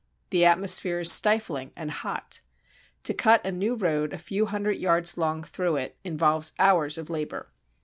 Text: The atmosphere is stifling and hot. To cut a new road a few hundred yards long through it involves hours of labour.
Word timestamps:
The 0.31 0.45
atmosphere 0.45 1.01
is 1.01 1.11
stifling 1.11 1.73
and 1.75 1.91
hot. 1.91 2.41
To 3.03 3.13
cut 3.13 3.45
a 3.45 3.51
new 3.51 3.75
road 3.75 4.13
a 4.13 4.17
few 4.17 4.47
hundred 4.47 4.77
yards 4.77 5.15
long 5.15 5.43
through 5.43 5.75
it 5.75 5.95
involves 6.03 6.53
hours 6.57 6.97
of 6.97 7.11
labour. 7.11 7.51